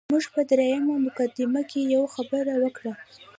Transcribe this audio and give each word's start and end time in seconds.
موږ 0.13 0.25
په 0.35 0.41
دویمه 0.51 0.95
مقدمه 1.05 1.61
کې 1.69 1.79
یوه 1.93 2.07
خبره 2.15 2.53
وکړه. 2.63 2.93